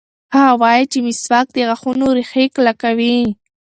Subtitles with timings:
[0.35, 3.17] هغه وایي چې مسواک د غاښونو ریښې کلکوي.